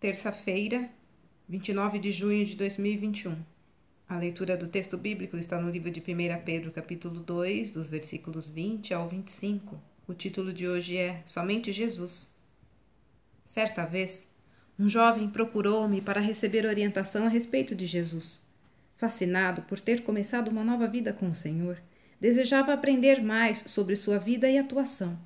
[0.00, 0.88] terça-feira,
[1.46, 3.36] 29 de junho de 2021.
[4.08, 8.48] A leitura do texto bíblico está no livro de 1 Pedro, capítulo 2, dos versículos
[8.48, 9.78] 20 ao 25.
[10.08, 12.34] O título de hoje é Somente Jesus.
[13.44, 14.26] Certa vez,
[14.78, 18.40] um jovem procurou-me para receber orientação a respeito de Jesus.
[18.96, 21.76] Fascinado por ter começado uma nova vida com o Senhor,
[22.18, 25.18] desejava aprender mais sobre sua vida e atuação.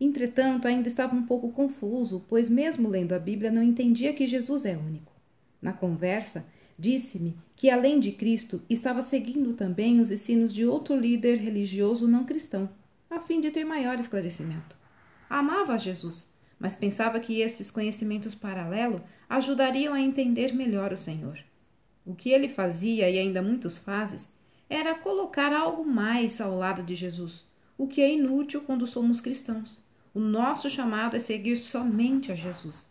[0.00, 4.64] Entretanto, ainda estava um pouco confuso, pois, mesmo lendo a Bíblia, não entendia que Jesus
[4.64, 5.12] é único.
[5.60, 6.46] Na conversa,
[6.78, 12.24] disse-me que, além de Cristo, estava seguindo também os ensinos de outro líder religioso não
[12.24, 12.70] cristão,
[13.10, 14.76] a fim de ter maior esclarecimento.
[15.28, 21.38] Amava Jesus, mas pensava que esses conhecimentos paralelos ajudariam a entender melhor o Senhor.
[22.06, 24.20] O que ele fazia, e ainda muitos fazem,
[24.70, 27.44] era colocar algo mais ao lado de Jesus,
[27.76, 29.80] o que é inútil quando somos cristãos.
[30.18, 32.88] O nosso chamado é seguir somente a Jesus.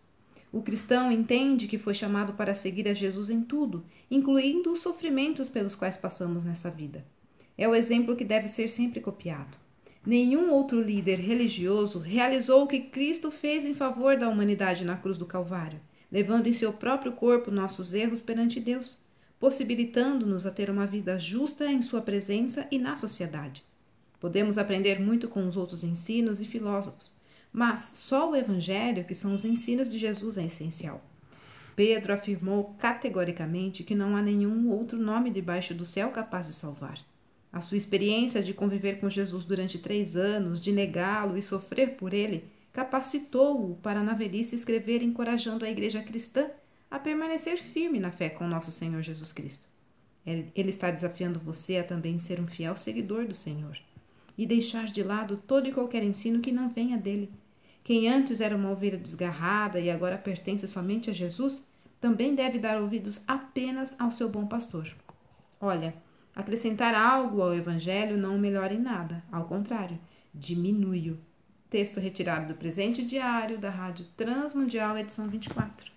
[0.49, 5.49] O cristão entende que foi chamado para seguir a Jesus em tudo, incluindo os sofrimentos
[5.49, 7.05] pelos quais passamos nessa vida.
[7.57, 9.57] É o exemplo que deve ser sempre copiado.
[10.05, 15.17] Nenhum outro líder religioso realizou o que Cristo fez em favor da humanidade na cruz
[15.17, 18.97] do Calvário, levando em seu próprio corpo nossos erros perante Deus,
[19.37, 23.65] possibilitando-nos a ter uma vida justa em Sua presença e na sociedade.
[24.19, 27.13] Podemos aprender muito com os outros ensinos e filósofos,
[27.53, 31.03] mas só o Evangelho, que são os ensinos de Jesus, é essencial.
[31.75, 36.99] Pedro afirmou categoricamente que não há nenhum outro nome debaixo do céu capaz de salvar.
[37.53, 42.13] A sua experiência de conviver com Jesus durante três anos, de negá-lo e sofrer por
[42.13, 46.49] ele, capacitou-o para na velhice escrever encorajando a igreja cristã
[46.89, 49.67] a permanecer firme na fé com nosso Senhor Jesus Cristo.
[50.25, 53.77] Ele está desafiando você a também ser um fiel seguidor do Senhor
[54.37, 57.31] e deixar de lado todo e qualquer ensino que não venha dele.
[57.83, 61.65] Quem antes era uma ovelha desgarrada e agora pertence somente a Jesus,
[61.99, 64.93] também deve dar ouvidos apenas ao seu bom pastor.
[65.59, 65.95] Olha,
[66.35, 69.97] acrescentar algo ao Evangelho não melhora em nada, ao contrário,
[70.33, 71.17] diminui-o.
[71.69, 75.96] Texto retirado do presente diário da Rádio Transmundial, edição 24.